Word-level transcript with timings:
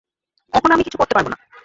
এখন 0.53 0.69
আমি 0.71 0.83
কিছু 0.83 0.97
করতে 0.97 1.13
পারব 1.13 1.27
না। 1.27 1.51